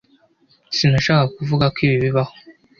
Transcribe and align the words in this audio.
sinashakaga 0.75 1.33
kuvuga 1.35 1.65
ko 1.73 1.77
ibi 1.85 1.97
bibaho 2.03 2.33